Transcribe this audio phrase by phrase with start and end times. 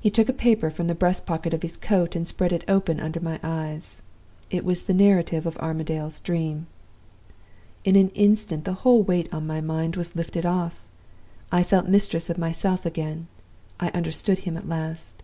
[0.00, 2.98] "He took a paper from the breast pocket of his coat, and spread it open
[2.98, 4.02] under my eyes.
[4.50, 6.66] It was the Narrative of Armadale's Dream.
[7.84, 10.72] "In an instant the whole weight on my mind was lifted off
[11.52, 11.54] it.
[11.54, 13.28] I felt mistress of myself again
[13.78, 15.22] I understood him at last.